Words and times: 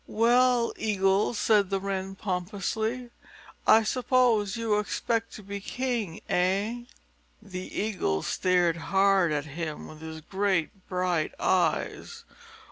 "Well, 0.07 0.73
Eagle," 0.77 1.35
said 1.35 1.69
the 1.69 1.79
Wren 1.79 2.15
pompously, 2.15 3.11
"I 3.67 3.83
suppose 3.83 4.57
you 4.57 4.79
expect 4.79 5.31
to 5.35 5.43
be 5.43 5.59
king, 5.59 6.21
eh?" 6.27 6.85
The 7.39 7.71
Eagle 7.71 8.23
stared 8.23 8.77
hard 8.77 9.31
at 9.31 9.45
him 9.45 9.85
with 9.87 10.01
his 10.01 10.21
great 10.21 10.89
bright 10.89 11.33
eyes. 11.39 12.23